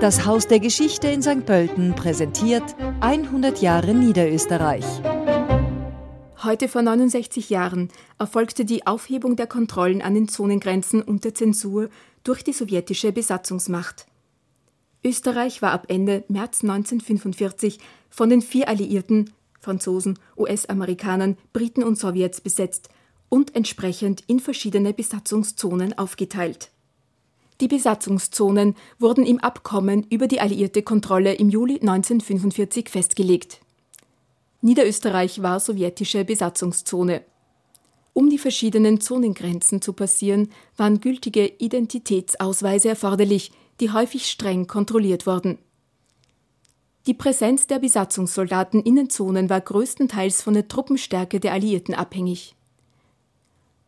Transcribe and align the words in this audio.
Das 0.00 0.26
Haus 0.26 0.46
der 0.46 0.60
Geschichte 0.60 1.08
in 1.08 1.22
St. 1.22 1.44
Pölten 1.44 1.92
präsentiert 1.96 2.62
100 3.00 3.60
Jahre 3.60 3.94
Niederösterreich. 3.94 4.84
Heute 6.44 6.68
vor 6.68 6.82
69 6.82 7.50
Jahren 7.50 7.88
erfolgte 8.16 8.64
die 8.64 8.86
Aufhebung 8.86 9.34
der 9.34 9.48
Kontrollen 9.48 10.00
an 10.00 10.14
den 10.14 10.28
Zonengrenzen 10.28 11.02
und 11.02 11.24
der 11.24 11.34
Zensur 11.34 11.90
durch 12.22 12.44
die 12.44 12.52
sowjetische 12.52 13.10
Besatzungsmacht. 13.10 14.06
Österreich 15.02 15.62
war 15.62 15.72
ab 15.72 15.86
Ende 15.88 16.22
März 16.28 16.62
1945 16.62 17.80
von 18.08 18.30
den 18.30 18.40
vier 18.40 18.68
Alliierten 18.68 19.32
Franzosen, 19.58 20.16
US-Amerikanern, 20.36 21.36
Briten 21.52 21.82
und 21.82 21.98
Sowjets 21.98 22.40
besetzt 22.40 22.88
und 23.28 23.56
entsprechend 23.56 24.22
in 24.28 24.38
verschiedene 24.38 24.94
Besatzungszonen 24.94 25.98
aufgeteilt. 25.98 26.70
Die 27.60 27.68
Besatzungszonen 27.68 28.76
wurden 28.98 29.26
im 29.26 29.40
Abkommen 29.40 30.06
über 30.10 30.28
die 30.28 30.40
alliierte 30.40 30.82
Kontrolle 30.82 31.34
im 31.34 31.48
Juli 31.48 31.80
1945 31.80 32.88
festgelegt. 32.88 33.60
Niederösterreich 34.60 35.42
war 35.42 35.58
sowjetische 35.58 36.24
Besatzungszone. 36.24 37.22
Um 38.12 38.30
die 38.30 38.38
verschiedenen 38.38 39.00
Zonengrenzen 39.00 39.80
zu 39.80 39.92
passieren, 39.92 40.50
waren 40.76 41.00
gültige 41.00 41.46
Identitätsausweise 41.46 42.88
erforderlich, 42.88 43.52
die 43.80 43.92
häufig 43.92 44.28
streng 44.28 44.66
kontrolliert 44.66 45.26
wurden. 45.26 45.58
Die 47.06 47.14
Präsenz 47.14 47.66
der 47.66 47.78
Besatzungssoldaten 47.78 48.82
in 48.82 48.96
den 48.96 49.08
Zonen 49.08 49.48
war 49.48 49.60
größtenteils 49.60 50.42
von 50.42 50.54
der 50.54 50.68
Truppenstärke 50.68 51.40
der 51.40 51.52
Alliierten 51.52 51.94
abhängig. 51.94 52.54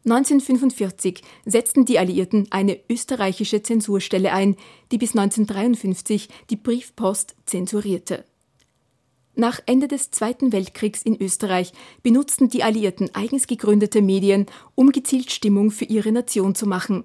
1945 0.05 1.23
setzten 1.45 1.85
die 1.85 1.99
Alliierten 1.99 2.47
eine 2.51 2.79
österreichische 2.89 3.63
Zensurstelle 3.63 4.33
ein, 4.33 4.57
die 4.93 4.99
bis 4.99 5.11
1953 5.11 6.29
die 6.49 6.57
Briefpost 6.57 7.37
zensurierte. 7.45 8.25
Nach 9.35 9.61
Ende 9.67 9.89
des 9.89 10.11
Zweiten 10.11 10.53
Weltkriegs 10.53 11.03
in 11.03 11.21
Österreich 11.21 11.73
benutzten 12.03 12.49
die 12.49 12.63
Alliierten 12.63 13.15
eigens 13.15 13.47
gegründete 13.47 14.03
Medien, 14.03 14.47
um 14.75 14.91
gezielt 14.91 15.31
Stimmung 15.31 15.71
für 15.71 15.85
ihre 15.85 16.13
Nation 16.13 16.55
zu 16.55 16.67
machen. 16.67 17.05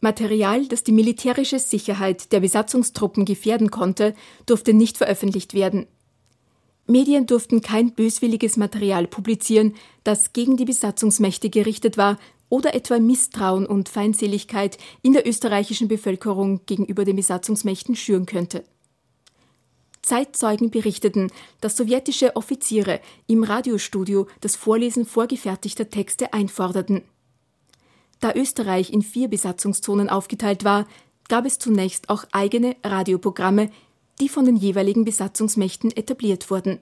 Material, 0.00 0.66
das 0.66 0.82
die 0.82 0.92
militärische 0.92 1.60
Sicherheit 1.60 2.32
der 2.32 2.40
Besatzungstruppen 2.40 3.24
gefährden 3.24 3.70
konnte, 3.70 4.14
durfte 4.46 4.74
nicht 4.74 4.98
veröffentlicht 4.98 5.54
werden. 5.54 5.86
Medien 6.92 7.26
durften 7.26 7.62
kein 7.62 7.92
böswilliges 7.94 8.56
Material 8.56 9.06
publizieren, 9.06 9.74
das 10.04 10.32
gegen 10.32 10.56
die 10.56 10.64
Besatzungsmächte 10.64 11.50
gerichtet 11.50 11.96
war 11.96 12.18
oder 12.48 12.74
etwa 12.74 12.98
Misstrauen 12.98 13.66
und 13.66 13.88
Feindseligkeit 13.88 14.78
in 15.00 15.14
der 15.14 15.26
österreichischen 15.26 15.88
Bevölkerung 15.88 16.60
gegenüber 16.66 17.04
den 17.04 17.16
Besatzungsmächten 17.16 17.96
schüren 17.96 18.26
könnte. 18.26 18.62
Zeitzeugen 20.02 20.70
berichteten, 20.70 21.30
dass 21.60 21.76
sowjetische 21.76 22.36
Offiziere 22.36 23.00
im 23.26 23.42
Radiostudio 23.44 24.26
das 24.40 24.56
Vorlesen 24.56 25.06
vorgefertigter 25.06 25.88
Texte 25.88 26.32
einforderten. 26.34 27.02
Da 28.20 28.34
Österreich 28.34 28.92
in 28.92 29.02
vier 29.02 29.28
Besatzungszonen 29.28 30.08
aufgeteilt 30.08 30.64
war, 30.64 30.86
gab 31.28 31.46
es 31.46 31.58
zunächst 31.58 32.10
auch 32.10 32.24
eigene 32.32 32.76
Radioprogramme, 32.84 33.70
die 34.20 34.28
von 34.28 34.44
den 34.44 34.56
jeweiligen 34.56 35.04
Besatzungsmächten 35.04 35.90
etabliert 35.96 36.50
wurden. 36.50 36.80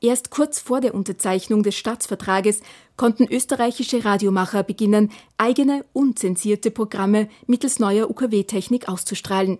Erst 0.00 0.30
kurz 0.30 0.60
vor 0.60 0.82
der 0.82 0.94
Unterzeichnung 0.94 1.62
des 1.62 1.76
Staatsvertrages 1.76 2.60
konnten 2.96 3.26
österreichische 3.26 4.04
Radiomacher 4.04 4.62
beginnen, 4.62 5.10
eigene 5.38 5.84
unzensierte 5.94 6.70
Programme 6.70 7.28
mittels 7.46 7.78
neuer 7.78 8.10
UKW-Technik 8.10 8.88
auszustrahlen. 8.88 9.58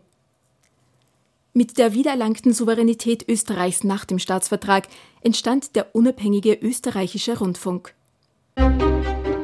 Mit 1.55 1.79
der 1.79 1.95
wiedererlangten 1.95 2.53
Souveränität 2.53 3.27
Österreichs 3.29 3.85
nach 3.85 4.05
dem 4.05 4.19
Staatsvertrag 4.19 4.89
entstand 5.23 5.77
der 5.77 5.95
unabhängige 5.95 6.53
österreichische 6.53 7.39
Rundfunk. 7.39 7.95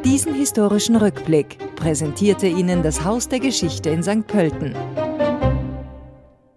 Diesen 0.04 0.34
historischen 0.34 0.96
Rückblick 0.96 1.56
präsentierte 1.76 2.48
Ihnen 2.48 2.82
das 2.82 3.04
Haus 3.04 3.28
der 3.28 3.38
Geschichte 3.38 3.90
in 3.90 4.02
St. 4.02 4.26
Pölten. 4.26 4.74